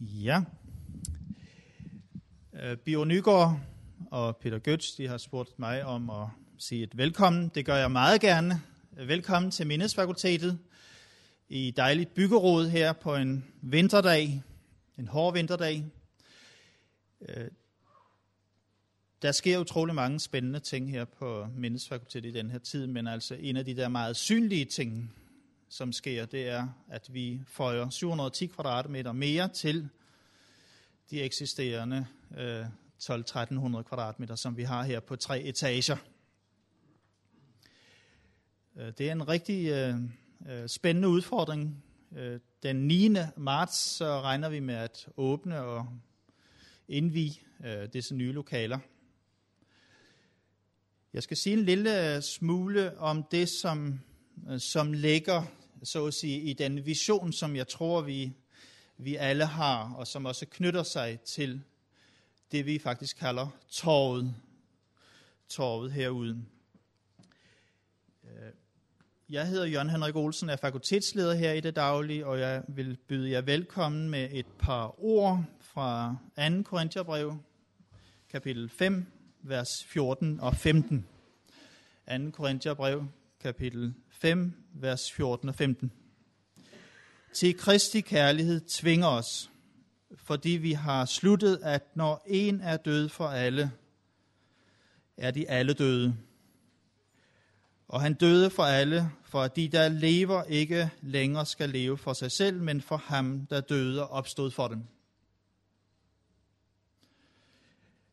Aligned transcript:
Ja. 0.00 0.42
Øh, 2.52 2.76
Bio 2.76 3.04
Nygaard 3.04 3.60
og 4.10 4.36
Peter 4.36 4.58
Götz, 4.68 4.96
de 4.96 5.08
har 5.08 5.18
spurgt 5.18 5.58
mig 5.58 5.84
om 5.84 6.10
at 6.10 6.26
sige 6.58 6.82
et 6.82 6.96
velkommen. 6.96 7.50
Det 7.54 7.66
gør 7.66 7.76
jeg 7.76 7.90
meget 7.90 8.20
gerne. 8.20 8.60
Velkommen 8.90 9.50
til 9.50 9.66
Mindesfakultetet 9.66 10.58
i 11.48 11.70
dejligt 11.76 12.14
byggerod 12.14 12.68
her 12.68 12.92
på 12.92 13.16
en 13.16 13.44
vinterdag, 13.62 14.42
en 14.98 15.08
hård 15.08 15.32
vinterdag. 15.34 15.84
Øh, 17.28 17.48
der 19.22 19.32
sker 19.32 19.58
utrolig 19.58 19.94
mange 19.94 20.20
spændende 20.20 20.60
ting 20.60 20.90
her 20.90 21.04
på 21.04 21.46
Mindesfakultetet 21.56 22.28
i 22.28 22.38
den 22.38 22.50
her 22.50 22.58
tid, 22.58 22.86
men 22.86 23.06
altså 23.06 23.34
en 23.34 23.56
af 23.56 23.64
de 23.64 23.76
der 23.76 23.88
meget 23.88 24.16
synlige 24.16 24.64
ting, 24.64 25.14
som 25.72 25.92
sker, 25.92 26.26
det 26.26 26.48
er, 26.48 26.68
at 26.88 27.14
vi 27.14 27.40
føjer 27.46 27.90
710 27.90 28.46
kvadratmeter 28.46 29.12
mere 29.12 29.48
til 29.48 29.88
de 31.10 31.22
eksisterende 31.22 32.06
øh, 32.38 32.64
12-1300 33.02 33.82
kvadratmeter, 33.82 34.34
som 34.34 34.56
vi 34.56 34.62
har 34.62 34.82
her 34.82 35.00
på 35.00 35.16
tre 35.16 35.42
etager. 35.42 35.96
Øh, 38.76 38.92
det 38.98 39.08
er 39.08 39.12
en 39.12 39.28
rigtig 39.28 39.68
øh, 39.68 39.94
øh 40.48 40.68
spændende 40.68 41.08
udfordring. 41.08 41.84
Øh, 42.16 42.40
den 42.62 42.76
9. 42.76 43.16
marts 43.36 43.76
så 43.78 44.20
regner 44.20 44.48
vi 44.48 44.60
med 44.60 44.74
at 44.74 45.08
åbne 45.16 45.60
og 45.62 45.86
indvige 46.88 47.40
øh, 47.64 47.88
disse 47.92 48.14
nye 48.14 48.32
lokaler. 48.32 48.78
Jeg 51.12 51.22
skal 51.22 51.36
sige 51.36 51.56
en 51.56 51.64
lille 51.64 52.22
smule 52.22 52.98
om 52.98 53.22
det, 53.22 53.48
som, 53.48 54.00
som 54.58 54.92
ligger 54.92 55.42
så 55.82 56.06
at 56.06 56.14
sige, 56.14 56.40
i 56.40 56.52
den 56.52 56.86
vision, 56.86 57.32
som 57.32 57.56
jeg 57.56 57.68
tror, 57.68 58.00
vi, 58.00 58.32
vi 58.96 59.16
alle 59.16 59.46
har, 59.46 59.92
og 59.94 60.06
som 60.06 60.26
også 60.26 60.46
knytter 60.46 60.82
sig 60.82 61.20
til 61.20 61.62
det, 62.52 62.66
vi 62.66 62.78
faktisk 62.78 63.16
kalder 63.16 63.48
torvet, 63.70 64.34
torvet 65.48 65.92
herude. 65.92 66.44
Øh, 68.24 68.52
jeg 69.28 69.48
hedder 69.48 69.66
Jørgen 69.66 69.90
Henrik 69.90 70.16
Olsen, 70.16 70.48
er 70.48 70.56
fakultetsleder 70.56 71.34
her 71.34 71.52
i 71.52 71.60
det 71.60 71.76
daglige, 71.76 72.26
og 72.26 72.40
jeg 72.40 72.62
vil 72.68 72.96
byde 73.08 73.30
jer 73.30 73.40
velkommen 73.40 74.10
med 74.10 74.28
et 74.32 74.46
par 74.58 75.04
ord 75.04 75.44
fra 75.60 76.16
2. 76.50 76.62
Korintherbrev, 76.62 77.36
kapitel 78.30 78.68
5, 78.68 79.06
vers 79.42 79.84
14 79.86 80.40
og 80.40 80.56
15. 80.56 81.06
2. 82.08 82.30
Korintherbrev, 82.30 83.06
kapitel 83.40 83.94
5, 84.20 84.52
vers 84.74 85.12
14 85.12 85.48
og 85.48 85.54
15. 85.54 85.92
Til 87.32 87.58
Kristi 87.58 88.00
kærlighed 88.00 88.60
tvinger 88.68 89.06
os, 89.06 89.50
fordi 90.16 90.50
vi 90.50 90.72
har 90.72 91.04
sluttet, 91.04 91.60
at 91.62 91.96
når 91.96 92.24
en 92.26 92.60
er 92.60 92.76
død 92.76 93.08
for 93.08 93.26
alle, 93.26 93.72
er 95.16 95.30
de 95.30 95.50
alle 95.50 95.72
døde. 95.72 96.16
Og 97.88 98.00
han 98.00 98.14
døde 98.14 98.50
for 98.50 98.62
alle, 98.62 99.10
for 99.24 99.42
at 99.42 99.56
de, 99.56 99.68
der 99.68 99.88
lever, 99.88 100.44
ikke 100.44 100.90
længere 101.02 101.46
skal 101.46 101.70
leve 101.70 101.98
for 101.98 102.12
sig 102.12 102.32
selv, 102.32 102.62
men 102.62 102.80
for 102.80 102.96
ham, 102.96 103.46
der 103.46 103.60
døde 103.60 104.02
og 104.02 104.10
opstod 104.10 104.50
for 104.50 104.68
dem. 104.68 104.82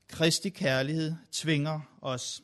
Kristi 0.08 0.50
kærlighed 0.50 1.16
tvinger 1.32 1.80
os. 2.02 2.44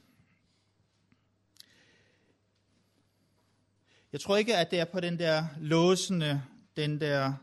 Jeg 4.13 4.21
tror 4.21 4.37
ikke, 4.37 4.57
at 4.57 4.71
det 4.71 4.79
er 4.79 4.85
på 4.85 4.99
den 4.99 5.19
der 5.19 5.45
låsende, 5.59 6.41
den 6.77 7.01
der 7.01 7.33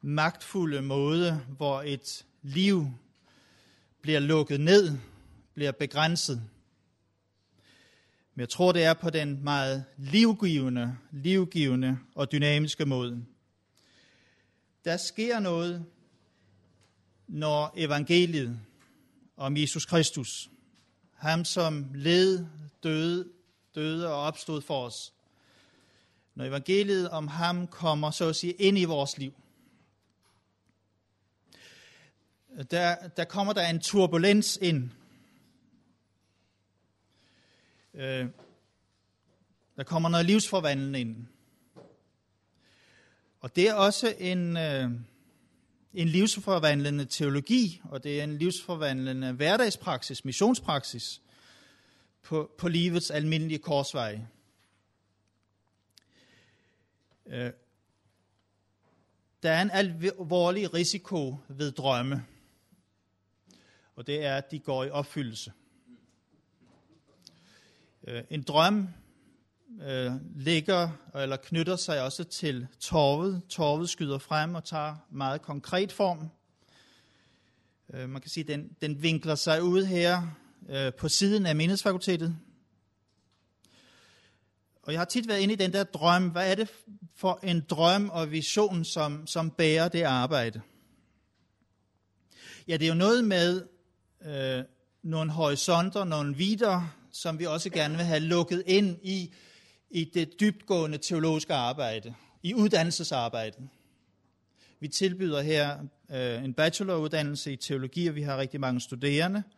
magtfulde 0.00 0.82
måde, 0.82 1.44
hvor 1.56 1.82
et 1.82 2.26
liv 2.42 2.86
bliver 4.00 4.20
lukket 4.20 4.60
ned, 4.60 4.98
bliver 5.54 5.72
begrænset. 5.72 6.42
Men 8.34 8.40
jeg 8.40 8.48
tror, 8.48 8.72
det 8.72 8.84
er 8.84 8.94
på 8.94 9.10
den 9.10 9.44
meget 9.44 9.84
livgivende, 9.96 10.96
livgivende 11.10 11.98
og 12.14 12.32
dynamiske 12.32 12.86
måde. 12.86 13.24
Der 14.84 14.96
sker 14.96 15.38
noget, 15.38 15.84
når 17.26 17.74
evangeliet 17.76 18.60
om 19.36 19.56
Jesus 19.56 19.84
Kristus, 19.84 20.50
ham 21.14 21.44
som 21.44 21.86
led, 21.94 22.46
døde, 22.82 23.28
døde 23.74 24.08
og 24.08 24.22
opstod 24.22 24.62
for 24.62 24.86
os, 24.86 25.12
når 26.38 26.44
evangeliet 26.44 27.10
om 27.10 27.28
ham 27.28 27.66
kommer, 27.66 28.10
så 28.10 28.28
at 28.28 28.36
sige, 28.36 28.52
ind 28.52 28.78
i 28.78 28.84
vores 28.84 29.18
liv, 29.18 29.32
der, 32.70 33.08
der 33.08 33.24
kommer 33.24 33.52
der 33.52 33.68
en 33.68 33.80
turbulens 33.80 34.58
ind. 34.62 34.90
Øh, 37.94 38.26
der 39.76 39.82
kommer 39.82 40.08
noget 40.08 40.26
livsforvandling 40.26 40.96
ind. 40.96 41.26
Og 43.40 43.56
det 43.56 43.68
er 43.68 43.74
også 43.74 44.14
en, 44.18 44.56
øh, 44.56 44.90
en 45.94 46.08
livsforvandlende 46.08 47.04
teologi, 47.04 47.80
og 47.84 48.04
det 48.04 48.20
er 48.20 48.24
en 48.24 48.38
livsforvandlende 48.38 49.32
hverdagspraksis, 49.32 50.24
missionspraksis 50.24 51.22
på, 52.22 52.50
på 52.58 52.68
livets 52.68 53.10
almindelige 53.10 53.58
korsvej. 53.58 54.20
Øh, 57.28 57.50
der 59.42 59.50
er 59.50 59.62
en 59.62 59.70
alvorlig 59.70 60.74
risiko 60.74 61.36
ved 61.48 61.72
drømme, 61.72 62.24
og 63.96 64.06
det 64.06 64.24
er, 64.24 64.36
at 64.36 64.50
de 64.50 64.58
går 64.58 64.84
i 64.84 64.90
opfyldelse. 64.90 65.52
Øh, 68.06 68.22
en 68.30 68.42
drøm 68.42 68.88
øh, 69.82 70.12
ligger 70.36 70.90
eller 71.14 71.36
knytter 71.36 71.76
sig 71.76 72.02
også 72.02 72.24
til 72.24 72.66
torvet. 72.80 73.42
Torvet 73.48 73.88
skyder 73.88 74.18
frem 74.18 74.54
og 74.54 74.64
tager 74.64 74.96
meget 75.10 75.42
konkret 75.42 75.92
form. 75.92 76.28
Øh, 77.94 78.08
man 78.08 78.20
kan 78.20 78.30
sige, 78.30 78.44
at 78.44 78.48
den, 78.48 78.76
den 78.82 79.02
vinkler 79.02 79.34
sig 79.34 79.62
ud 79.62 79.84
her 79.84 80.36
øh, 80.68 80.94
på 80.94 81.08
siden 81.08 81.46
af 81.46 81.56
mindesfakultetet. 81.56 82.36
Og 84.88 84.92
jeg 84.92 85.00
har 85.00 85.04
tit 85.04 85.28
været 85.28 85.40
inde 85.40 85.54
i 85.54 85.56
den 85.56 85.72
der 85.72 85.84
drøm. 85.84 86.28
Hvad 86.28 86.50
er 86.50 86.54
det 86.54 86.68
for 87.16 87.40
en 87.42 87.60
drøm 87.70 88.10
og 88.10 88.32
vision, 88.32 88.84
som, 88.84 89.26
som 89.26 89.50
bærer 89.50 89.88
det 89.88 90.02
arbejde? 90.02 90.60
Ja, 92.68 92.76
det 92.76 92.84
er 92.84 92.88
jo 92.88 92.94
noget 92.94 93.24
med 93.24 93.66
øh, 94.26 94.64
nogle 95.02 95.30
horisonter, 95.30 96.04
nogle 96.04 96.36
vider, 96.36 96.96
som 97.12 97.38
vi 97.38 97.46
også 97.46 97.70
gerne 97.70 97.96
vil 97.96 98.04
have 98.04 98.20
lukket 98.20 98.62
ind 98.66 98.98
i, 99.02 99.34
i 99.90 100.04
det 100.04 100.40
dybtgående 100.40 100.98
teologiske 100.98 101.54
arbejde, 101.54 102.14
i 102.42 102.54
uddannelsesarbejdet. 102.54 103.68
Vi 104.80 104.88
tilbyder 104.88 105.42
her 105.42 105.78
øh, 106.10 106.44
en 106.44 106.54
bacheloruddannelse 106.54 107.52
i 107.52 107.56
teologi, 107.56 108.06
og 108.06 108.14
vi 108.14 108.22
har 108.22 108.38
rigtig 108.38 108.60
mange 108.60 108.80
studerende– 108.80 109.42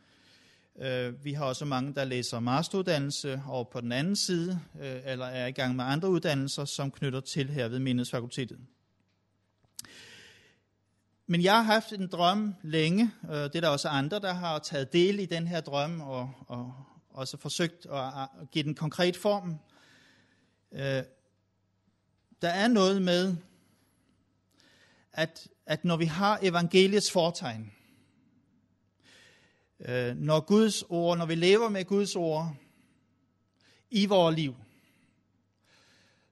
Øh, 0.80 1.24
vi 1.24 1.32
har 1.32 1.44
også 1.44 1.64
mange, 1.64 1.94
der 1.94 2.04
læser 2.04 2.40
masteruddannelse 2.40 3.42
og 3.46 3.68
på 3.68 3.80
den 3.80 3.92
anden 3.92 4.16
side, 4.16 4.60
øh, 4.80 5.00
eller 5.04 5.26
er 5.26 5.46
i 5.46 5.52
gang 5.52 5.76
med 5.76 5.84
andre 5.84 6.08
uddannelser, 6.08 6.64
som 6.64 6.90
knytter 6.90 7.20
til 7.20 7.50
her 7.50 7.68
ved 7.68 7.78
Mindesfakultetet. 7.78 8.58
Men 11.26 11.42
jeg 11.42 11.54
har 11.54 11.62
haft 11.62 11.92
en 11.92 12.06
drøm 12.06 12.54
længe. 12.62 13.10
Øh, 13.30 13.36
det 13.36 13.56
er 13.56 13.60
der 13.60 13.68
også 13.68 13.88
andre, 13.88 14.18
der 14.18 14.32
har 14.32 14.58
taget 14.58 14.92
del 14.92 15.18
i 15.18 15.26
den 15.26 15.46
her 15.46 15.60
drøm, 15.60 16.00
og, 16.00 16.30
og 16.46 16.74
også 17.10 17.36
forsøgt 17.36 17.86
at 17.86 18.28
give 18.52 18.64
den 18.64 18.74
konkret 18.74 19.16
form. 19.16 19.58
Øh, 20.72 21.02
der 22.42 22.48
er 22.48 22.68
noget 22.68 23.02
med, 23.02 23.36
at, 25.12 25.48
at 25.66 25.84
når 25.84 25.96
vi 25.96 26.04
har 26.04 26.38
evangeliets 26.42 27.12
fortegn, 27.12 27.72
Øh, 29.88 30.16
når 30.16 30.40
Guds 30.40 30.82
ord, 30.88 31.18
når 31.18 31.26
vi 31.26 31.34
lever 31.34 31.68
med 31.68 31.84
Guds 31.84 32.16
ord 32.16 32.54
i 33.90 34.06
vores 34.06 34.36
liv, 34.36 34.54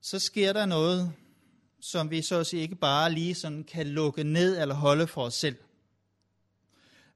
så 0.00 0.18
sker 0.18 0.52
der 0.52 0.66
noget, 0.66 1.12
som 1.80 2.10
vi 2.10 2.22
så 2.22 2.40
at 2.40 2.46
sige 2.46 2.62
ikke 2.62 2.74
bare 2.74 3.12
lige 3.12 3.34
sådan 3.34 3.64
kan 3.64 3.86
lukke 3.86 4.24
ned 4.24 4.60
eller 4.60 4.74
holde 4.74 5.06
for 5.06 5.22
os 5.22 5.34
selv. 5.34 5.56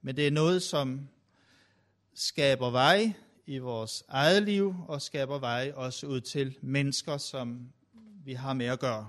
Men 0.02 0.16
det 0.16 0.26
er 0.26 0.30
noget, 0.30 0.62
som 0.62 1.08
skaber 2.14 2.70
vej 2.70 3.12
i 3.46 3.58
vores 3.58 4.04
eget 4.08 4.42
liv 4.42 4.74
og 4.88 5.02
skaber 5.02 5.38
vej 5.38 5.72
også 5.74 6.06
ud 6.06 6.20
til 6.20 6.56
mennesker, 6.62 7.18
som 7.18 7.72
vi 8.24 8.32
har 8.32 8.52
med 8.52 8.66
at 8.66 8.80
gøre. 8.80 9.08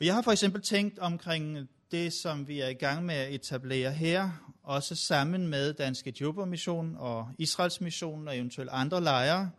Jeg 0.00 0.14
har 0.14 0.22
for 0.22 0.32
eksempel 0.32 0.62
tænkt 0.62 0.98
omkring 0.98 1.68
det, 1.90 2.12
som 2.12 2.48
vi 2.48 2.60
er 2.60 2.68
i 2.68 2.74
gang 2.74 3.04
med 3.04 3.14
at 3.14 3.34
etablere 3.34 3.92
her, 3.92 4.30
også 4.62 4.94
sammen 4.94 5.48
med 5.48 5.72
Danske 5.72 6.34
Mission 6.46 6.96
og 6.98 7.28
Israels 7.38 7.80
Mission 7.80 8.28
og 8.28 8.36
eventuelt 8.36 8.70
andre 8.72 9.00
lejre, 9.00 9.50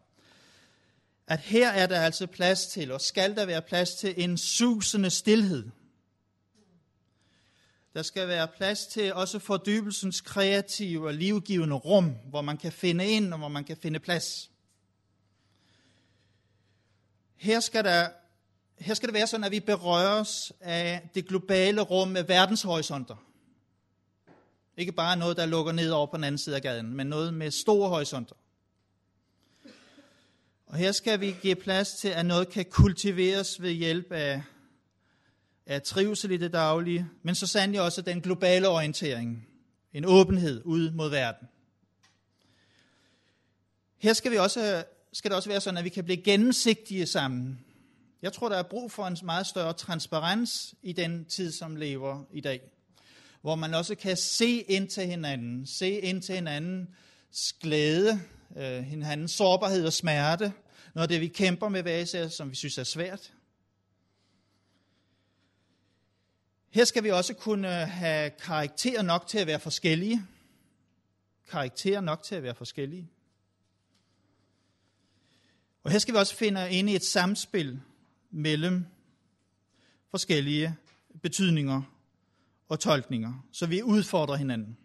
at 1.27 1.39
her 1.39 1.69
er 1.69 1.87
der 1.87 2.01
altså 2.01 2.27
plads 2.27 2.67
til, 2.67 2.91
og 2.91 3.01
skal 3.01 3.35
der 3.35 3.45
være 3.45 3.61
plads 3.61 3.95
til 3.95 4.13
en 4.17 4.37
susende 4.37 5.09
stillhed, 5.09 5.69
Der 7.93 8.01
skal 8.01 8.27
være 8.27 8.47
plads 8.47 8.87
til 8.87 9.13
også 9.13 9.39
fordybelsens 9.39 10.21
kreative 10.21 11.07
og 11.07 11.13
livgivende 11.13 11.75
rum, 11.75 12.15
hvor 12.29 12.41
man 12.41 12.57
kan 12.57 12.71
finde 12.71 13.07
ind 13.07 13.33
og 13.33 13.39
hvor 13.39 13.47
man 13.47 13.63
kan 13.63 13.77
finde 13.77 13.99
plads. 13.99 14.51
Her 17.35 17.59
skal, 17.59 17.83
der, 17.83 18.09
her 18.79 18.93
skal 18.93 19.07
det 19.07 19.13
være 19.13 19.27
sådan, 19.27 19.43
at 19.43 19.51
vi 19.51 19.59
berøres 19.59 20.51
af 20.61 21.09
det 21.15 21.27
globale 21.27 21.81
rum 21.81 22.07
med 22.07 22.23
verdenshorisonter. 22.23 23.15
Ikke 24.77 24.91
bare 24.91 25.17
noget, 25.17 25.37
der 25.37 25.45
lukker 25.45 25.71
ned 25.71 25.91
over 25.91 26.07
på 26.07 26.17
den 26.17 26.23
anden 26.23 26.39
side 26.39 26.55
af 26.55 26.61
gaden, 26.61 26.93
men 26.95 27.07
noget 27.07 27.33
med 27.33 27.51
store 27.51 27.89
horisonter. 27.89 28.35
Og 30.65 30.77
her 30.77 30.91
skal 30.91 31.19
vi 31.19 31.35
give 31.41 31.55
plads 31.55 31.91
til, 31.91 32.07
at 32.07 32.25
noget 32.25 32.49
kan 32.49 32.65
kultiveres 32.65 33.61
ved 33.61 33.71
hjælp 33.71 34.11
af, 34.11 34.43
af 35.65 35.81
trivsel 35.81 36.31
i 36.31 36.37
det 36.37 36.53
daglige, 36.53 37.07
men 37.23 37.35
så 37.35 37.47
sandelig 37.47 37.81
også 37.81 38.01
den 38.01 38.21
globale 38.21 38.67
orientering. 38.67 39.47
En 39.93 40.05
åbenhed 40.05 40.61
ud 40.65 40.91
mod 40.91 41.09
verden. 41.09 41.47
Her 43.97 44.13
skal, 44.13 44.31
vi 44.31 44.37
også, 44.37 44.83
skal 45.13 45.31
det 45.31 45.35
også 45.35 45.49
være 45.49 45.61
sådan, 45.61 45.77
at 45.77 45.83
vi 45.83 45.89
kan 45.89 46.03
blive 46.03 46.21
gennemsigtige 46.21 47.05
sammen. 47.05 47.59
Jeg 48.21 48.33
tror, 48.33 48.49
der 48.49 48.57
er 48.57 48.63
brug 48.63 48.91
for 48.91 49.07
en 49.07 49.17
meget 49.23 49.47
større 49.47 49.73
transparens 49.73 50.75
i 50.81 50.93
den 50.93 51.25
tid, 51.25 51.51
som 51.51 51.75
lever 51.75 52.23
i 52.31 52.41
dag. 52.41 52.61
Hvor 53.41 53.55
man 53.55 53.73
også 53.73 53.95
kan 53.95 54.17
se 54.17 54.61
ind 54.61 54.89
til 54.89 55.05
hinanden, 55.05 55.67
se 55.67 55.89
ind 55.89 56.21
til 56.21 56.35
hinandens 56.35 57.53
glæde, 57.61 58.19
øh, 58.57 58.83
hinandens 58.83 59.31
sårbarhed 59.31 59.85
og 59.85 59.93
smerte, 59.93 60.53
noget 60.95 61.03
af 61.03 61.09
det, 61.09 61.21
vi 61.21 61.27
kæmper 61.27 61.69
med 61.69 61.81
hver 61.81 61.97
især, 61.97 62.27
som 62.27 62.49
vi 62.49 62.55
synes 62.55 62.77
er 62.77 62.83
svært. 62.83 63.33
Her 66.69 66.85
skal 66.85 67.03
vi 67.03 67.11
også 67.11 67.33
kunne 67.33 67.81
øh, 67.81 67.87
have 67.87 68.29
karakterer 68.29 69.01
nok 69.01 69.27
til 69.27 69.37
at 69.37 69.47
være 69.47 69.59
forskellige. 69.59 70.25
Karakterer 71.49 72.01
nok 72.01 72.23
til 72.23 72.35
at 72.35 72.43
være 72.43 72.55
forskellige. 72.55 73.09
Og 75.83 75.91
her 75.91 75.99
skal 75.99 76.13
vi 76.13 76.19
også 76.19 76.35
finde 76.35 76.71
ind 76.71 76.89
i 76.89 76.95
et 76.95 77.03
samspil 77.03 77.81
mellem 78.31 78.85
forskellige 80.11 80.75
betydninger 81.21 81.81
og 82.69 82.79
tolkninger, 82.79 83.45
så 83.51 83.65
vi 83.65 83.83
udfordrer 83.83 84.35
hinanden. 84.35 84.77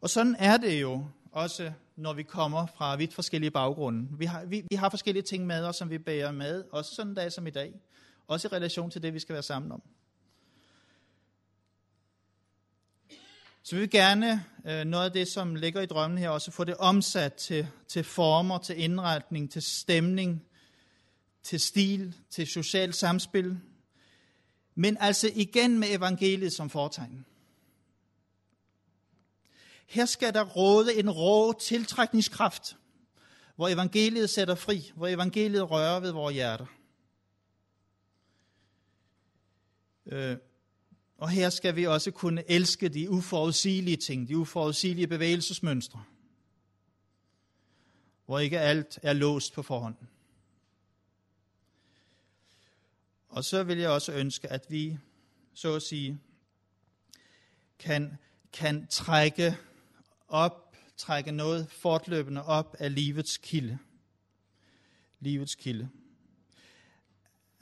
Og 0.00 0.10
sådan 0.10 0.36
er 0.38 0.56
det 0.56 0.80
jo 0.80 1.06
også, 1.32 1.72
når 1.96 2.12
vi 2.12 2.22
kommer 2.22 2.66
fra 2.66 2.96
vidt 2.96 3.14
forskellige 3.14 3.50
baggrunde. 3.50 4.08
Vi 4.18 4.24
har, 4.24 4.44
vi, 4.44 4.64
vi 4.70 4.76
har 4.76 4.90
forskellige 4.90 5.22
ting 5.22 5.46
med 5.46 5.64
os, 5.64 5.76
som 5.76 5.90
vi 5.90 5.98
bærer 5.98 6.32
med, 6.32 6.64
også 6.72 6.94
sådan 6.94 7.10
en 7.10 7.16
dag 7.16 7.32
som 7.32 7.46
i 7.46 7.50
dag. 7.50 7.80
Også 8.26 8.48
i 8.48 8.56
relation 8.56 8.90
til 8.90 9.02
det, 9.02 9.14
vi 9.14 9.18
skal 9.18 9.32
være 9.32 9.42
sammen 9.42 9.72
om. 9.72 9.82
Så 13.62 13.76
vi 13.76 13.80
vil 13.80 13.90
gerne 13.90 14.44
øh, 14.66 14.84
noget 14.84 15.04
af 15.04 15.12
det, 15.12 15.28
som 15.28 15.54
ligger 15.54 15.80
i 15.80 15.86
drømmen 15.86 16.18
her, 16.18 16.28
også 16.28 16.50
få 16.50 16.64
det 16.64 16.74
omsat 16.74 17.34
til, 17.34 17.68
til 17.88 18.04
former, 18.04 18.58
til 18.58 18.82
indretning, 18.82 19.50
til 19.50 19.62
stemning, 19.62 20.42
til 21.48 21.60
stil, 21.60 22.14
til 22.30 22.46
socialt 22.46 22.94
samspil. 22.94 23.60
Men 24.74 24.96
altså 25.00 25.30
igen 25.34 25.78
med 25.78 25.88
evangeliet 25.90 26.52
som 26.52 26.70
fortegn. 26.70 27.24
Her 29.86 30.06
skal 30.06 30.34
der 30.34 30.44
råde 30.44 30.98
en 30.98 31.10
rå 31.10 31.52
tiltrækningskraft, 31.52 32.76
hvor 33.56 33.68
evangeliet 33.68 34.30
sætter 34.30 34.54
fri, 34.54 34.92
hvor 34.94 35.06
evangeliet 35.06 35.70
rører 35.70 36.00
ved 36.00 36.10
vores 36.12 36.34
hjerter. 36.34 36.66
Øh, 40.06 40.36
og 41.18 41.30
her 41.30 41.50
skal 41.50 41.76
vi 41.76 41.86
også 41.86 42.10
kunne 42.10 42.50
elske 42.50 42.88
de 42.88 43.10
uforudsigelige 43.10 43.96
ting, 43.96 44.28
de 44.28 44.36
uforudsigelige 44.36 45.06
bevægelsesmønstre, 45.06 46.04
hvor 48.26 48.38
ikke 48.38 48.60
alt 48.60 48.98
er 49.02 49.12
låst 49.12 49.52
på 49.52 49.62
forhånd. 49.62 49.96
Og 53.28 53.44
så 53.44 53.62
vil 53.62 53.78
jeg 53.78 53.90
også 53.90 54.12
ønske, 54.12 54.48
at 54.48 54.66
vi, 54.68 54.98
så 55.54 55.74
at 55.74 55.82
sige, 55.82 56.20
kan, 57.78 58.18
kan 58.52 58.86
trække 58.86 59.56
op, 60.28 60.76
trække 60.96 61.32
noget 61.32 61.70
fortløbende 61.70 62.44
op 62.44 62.76
af 62.78 62.94
livets 62.94 63.36
kilde. 63.36 63.78
Livets 65.20 65.54
kilde. 65.54 65.88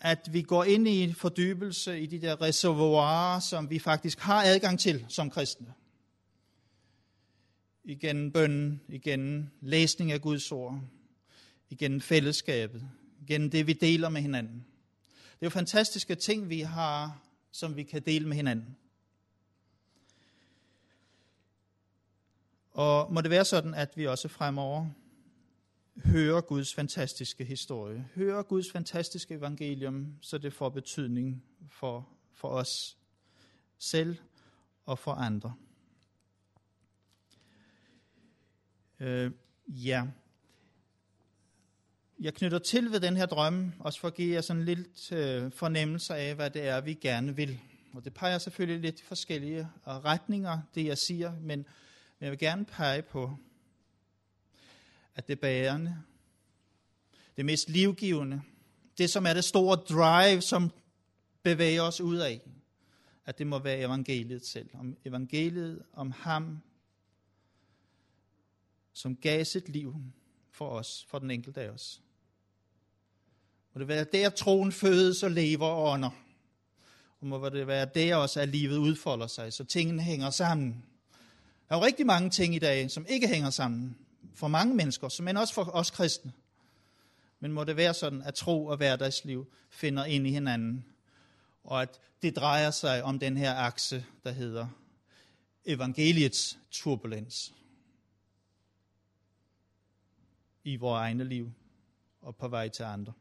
At 0.00 0.28
vi 0.32 0.42
går 0.42 0.64
ind 0.64 0.88
i 0.88 1.02
en 1.02 1.14
fordybelse 1.14 2.00
i 2.00 2.06
de 2.06 2.20
der 2.20 2.40
reservoirer, 2.40 3.40
som 3.40 3.70
vi 3.70 3.78
faktisk 3.78 4.20
har 4.20 4.42
adgang 4.42 4.80
til 4.80 5.06
som 5.08 5.30
kristne. 5.30 5.74
Igen 7.84 8.32
bønnen, 8.32 8.80
igen 8.88 9.50
læsning 9.60 10.12
af 10.12 10.20
Guds 10.20 10.52
ord, 10.52 10.80
igen 11.70 12.00
fællesskabet, 12.00 12.88
igen 13.20 13.52
det, 13.52 13.66
vi 13.66 13.72
deler 13.72 14.08
med 14.08 14.22
hinanden. 14.22 14.66
Det 15.36 15.42
er 15.42 15.46
jo 15.46 15.50
fantastiske 15.50 16.14
ting, 16.14 16.48
vi 16.48 16.60
har, 16.60 17.20
som 17.52 17.76
vi 17.76 17.82
kan 17.82 18.02
dele 18.02 18.28
med 18.28 18.36
hinanden. 18.36 18.76
Og 22.70 23.12
må 23.12 23.20
det 23.20 23.30
være 23.30 23.44
sådan, 23.44 23.74
at 23.74 23.96
vi 23.96 24.06
også 24.06 24.28
fremover 24.28 24.86
hører 26.04 26.40
Guds 26.40 26.74
fantastiske 26.74 27.44
historie, 27.44 28.08
hører 28.14 28.42
Guds 28.42 28.72
fantastiske 28.72 29.34
evangelium, 29.34 30.16
så 30.20 30.38
det 30.38 30.52
får 30.52 30.68
betydning 30.68 31.42
for, 31.68 32.08
for 32.32 32.48
os 32.48 32.96
selv 33.78 34.16
og 34.84 34.98
for 34.98 35.12
andre. 35.12 35.54
Øh, 39.00 39.30
ja. 39.68 40.06
Jeg 42.20 42.34
knytter 42.34 42.58
til 42.58 42.92
ved 42.92 43.00
den 43.00 43.16
her 43.16 43.26
drømme, 43.26 43.72
også 43.78 44.00
for 44.00 44.08
at 44.08 44.14
give 44.14 44.34
jer 44.34 44.40
sådan 44.40 44.64
lidt 44.64 45.12
øh, 45.12 45.52
fornemmelse 45.52 46.14
af, 46.14 46.34
hvad 46.34 46.50
det 46.50 46.62
er, 46.62 46.80
vi 46.80 46.94
gerne 46.94 47.36
vil. 47.36 47.60
Og 47.94 48.04
det 48.04 48.14
peger 48.14 48.38
selvfølgelig 48.38 48.80
lidt 48.80 49.02
forskellige 49.02 49.58
øh, 49.58 49.66
retninger, 49.86 50.60
det 50.74 50.84
jeg 50.84 50.98
siger, 50.98 51.32
men 51.40 51.66
men 52.18 52.24
jeg 52.24 52.30
vil 52.30 52.38
gerne 52.38 52.64
pege 52.64 53.02
på, 53.02 53.36
at 55.14 55.28
det 55.28 55.40
bærende, 55.40 56.02
det 57.36 57.44
mest 57.44 57.68
livgivende, 57.68 58.42
det 58.98 59.10
som 59.10 59.26
er 59.26 59.34
det 59.34 59.44
store 59.44 59.76
drive, 59.76 60.40
som 60.40 60.70
bevæger 61.42 61.82
os 61.82 62.00
ud 62.00 62.16
af, 62.16 62.40
at 63.24 63.38
det 63.38 63.46
må 63.46 63.58
være 63.58 63.78
evangeliet 63.78 64.46
selv. 64.46 64.70
Om 64.74 64.96
evangeliet 65.04 65.82
om 65.92 66.10
ham, 66.10 66.62
som 68.92 69.16
gav 69.16 69.44
sit 69.44 69.68
liv 69.68 69.94
for 70.50 70.68
os, 70.68 71.06
for 71.08 71.18
den 71.18 71.30
enkelte 71.30 71.60
af 71.60 71.68
os. 71.68 72.02
Må 73.76 73.80
det 73.80 73.88
være 73.88 74.04
der 74.04 74.30
troen 74.30 74.72
fødes 74.72 75.22
og 75.22 75.30
lever 75.30 75.66
og 75.66 75.92
ånder. 75.92 76.10
Og 77.20 77.26
må 77.26 77.48
det 77.48 77.66
være 77.66 77.88
der 77.94 78.16
også, 78.16 78.40
at 78.40 78.48
livet 78.48 78.76
udfolder 78.76 79.26
sig, 79.26 79.52
så 79.52 79.64
tingene 79.64 80.02
hænger 80.02 80.30
sammen. 80.30 80.84
Der 81.68 81.74
er 81.74 81.78
jo 81.78 81.84
rigtig 81.84 82.06
mange 82.06 82.30
ting 82.30 82.54
i 82.54 82.58
dag, 82.58 82.90
som 82.90 83.06
ikke 83.08 83.28
hænger 83.28 83.50
sammen. 83.50 83.98
For 84.34 84.48
mange 84.48 84.74
mennesker, 84.74 85.22
men 85.22 85.36
også 85.36 85.54
for 85.54 85.70
os 85.74 85.90
kristne. 85.90 86.32
Men 87.40 87.52
må 87.52 87.64
det 87.64 87.76
være 87.76 87.94
sådan, 87.94 88.22
at 88.22 88.34
tro 88.34 88.66
og 88.66 88.76
hverdagsliv 88.76 89.46
finder 89.70 90.04
ind 90.04 90.26
i 90.26 90.30
hinanden. 90.30 90.84
Og 91.64 91.82
at 91.82 92.00
det 92.22 92.36
drejer 92.36 92.70
sig 92.70 93.02
om 93.02 93.18
den 93.18 93.36
her 93.36 93.54
akse, 93.54 94.04
der 94.24 94.30
hedder 94.30 94.68
evangeliets 95.64 96.58
turbulens. 96.70 97.54
I 100.64 100.76
vores 100.76 101.00
egne 101.00 101.24
liv 101.24 101.52
og 102.20 102.36
på 102.36 102.48
vej 102.48 102.68
til 102.68 102.82
andre. 102.82 103.12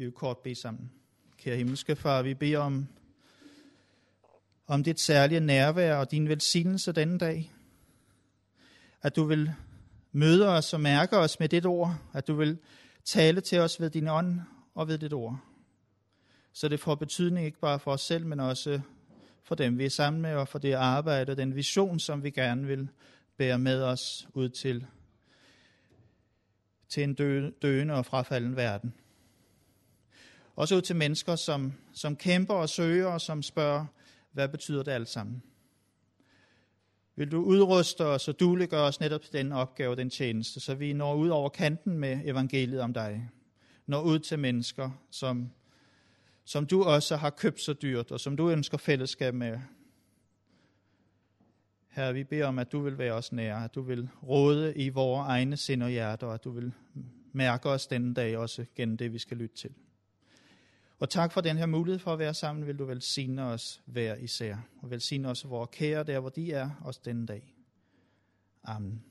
Vi 0.00 0.04
vil 0.04 0.12
kort 0.12 0.38
bede 0.38 0.54
sammen. 0.54 0.90
Kære 1.38 1.56
himmelske 1.56 1.96
far, 1.96 2.22
vi 2.22 2.34
beder 2.34 2.58
om 2.58 2.86
om 4.66 4.84
dit 4.84 5.00
særlige 5.00 5.40
nærvær 5.40 5.96
og 5.96 6.10
din 6.10 6.28
velsignelse 6.28 6.92
denne 6.92 7.18
dag. 7.18 7.52
At 9.02 9.16
du 9.16 9.24
vil 9.24 9.52
møde 10.12 10.48
os 10.48 10.74
og 10.74 10.80
mærke 10.80 11.16
os 11.16 11.40
med 11.40 11.48
dit 11.48 11.66
ord. 11.66 11.94
At 12.12 12.26
du 12.26 12.34
vil 12.34 12.58
tale 13.04 13.40
til 13.40 13.58
os 13.58 13.80
ved 13.80 13.90
din 13.90 14.08
ånd 14.08 14.40
og 14.74 14.88
ved 14.88 14.98
dit 14.98 15.12
ord. 15.12 15.40
Så 16.52 16.68
det 16.68 16.80
får 16.80 16.94
betydning 16.94 17.46
ikke 17.46 17.60
bare 17.60 17.78
for 17.78 17.92
os 17.92 18.00
selv, 18.00 18.26
men 18.26 18.40
også 18.40 18.80
for 19.44 19.54
dem, 19.54 19.78
vi 19.78 19.84
er 19.84 19.90
sammen 19.90 20.22
med, 20.22 20.34
og 20.34 20.48
for 20.48 20.58
det 20.58 20.72
arbejde 20.72 21.30
og 21.30 21.36
den 21.36 21.56
vision, 21.56 21.98
som 21.98 22.22
vi 22.22 22.30
gerne 22.30 22.66
vil 22.66 22.88
bære 23.36 23.58
med 23.58 23.82
os 23.82 24.28
ud 24.34 24.48
til, 24.48 24.86
til 26.88 27.02
en 27.02 27.14
døende 27.62 27.94
og 27.94 28.06
frafalden 28.06 28.56
verden. 28.56 28.94
Også 30.60 30.76
ud 30.76 30.82
til 30.82 30.96
mennesker, 30.96 31.36
som, 31.36 31.72
som 31.92 32.16
kæmper 32.16 32.54
og 32.54 32.68
søger, 32.68 33.06
og 33.06 33.20
som 33.20 33.42
spørger, 33.42 33.86
hvad 34.32 34.48
betyder 34.48 34.82
det 34.82 34.92
alt 34.92 35.08
sammen? 35.08 35.42
Vil 37.16 37.30
du 37.30 37.42
udruste 37.42 38.06
os 38.06 38.28
og 38.28 38.40
duliggøre 38.40 38.82
os 38.82 39.00
netop 39.00 39.22
til 39.22 39.32
den 39.32 39.52
opgave, 39.52 39.96
den 39.96 40.10
tjeneste, 40.10 40.60
så 40.60 40.74
vi 40.74 40.92
når 40.92 41.14
ud 41.14 41.28
over 41.28 41.48
kanten 41.48 41.98
med 41.98 42.20
evangeliet 42.24 42.80
om 42.80 42.92
dig. 42.92 43.30
Når 43.86 44.02
ud 44.02 44.18
til 44.18 44.38
mennesker, 44.38 44.90
som, 45.10 45.50
som 46.44 46.66
du 46.66 46.82
også 46.82 47.16
har 47.16 47.30
købt 47.30 47.60
så 47.60 47.72
dyrt, 47.72 48.10
og 48.10 48.20
som 48.20 48.36
du 48.36 48.50
ønsker 48.50 48.78
fællesskab 48.78 49.34
med. 49.34 49.58
Herre, 51.88 52.14
vi 52.14 52.24
beder 52.24 52.46
om, 52.46 52.58
at 52.58 52.72
du 52.72 52.80
vil 52.80 52.98
være 52.98 53.12
os 53.12 53.32
nær, 53.32 53.56
at 53.56 53.74
du 53.74 53.82
vil 53.82 54.08
råde 54.22 54.74
i 54.76 54.88
vores 54.88 55.26
egne 55.28 55.56
sind 55.56 55.82
og 55.82 55.90
hjerter, 55.90 56.26
og 56.26 56.34
at 56.34 56.44
du 56.44 56.50
vil 56.50 56.72
mærke 57.32 57.68
os 57.68 57.86
denne 57.86 58.14
dag 58.14 58.36
også 58.36 58.66
gennem 58.76 58.96
det, 58.96 59.12
vi 59.12 59.18
skal 59.18 59.36
lytte 59.36 59.56
til. 59.56 59.70
Og 61.00 61.10
tak 61.10 61.32
for 61.32 61.40
den 61.40 61.56
her 61.56 61.66
mulighed 61.66 61.98
for 61.98 62.12
at 62.12 62.18
være 62.18 62.34
sammen. 62.34 62.66
Vil 62.66 62.78
du 62.78 62.84
velsigne 62.84 63.44
os 63.44 63.82
hver 63.86 64.14
især, 64.14 64.56
og 64.82 64.90
velsigne 64.90 65.28
os 65.28 65.48
vores 65.48 65.70
kære 65.72 66.04
der, 66.04 66.20
hvor 66.20 66.30
de 66.30 66.52
er, 66.52 66.70
også 66.84 67.00
denne 67.04 67.26
dag. 67.26 67.54
Amen. 68.64 69.04